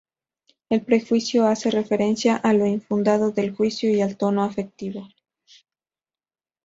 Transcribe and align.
El 0.71 0.81
prejuicio 0.81 1.45
hace 1.45 1.69
referencia 1.69 2.35
a 2.35 2.53
lo 2.53 2.65
infundado 2.65 3.29
del 3.29 3.53
juicio 3.55 3.91
y 3.95 4.01
al 4.01 4.17
tono 4.17 4.43
afectivo. 4.43 5.07